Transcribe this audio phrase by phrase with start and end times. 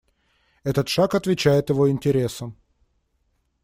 [0.63, 2.57] Этот шаг отвечает его интересам.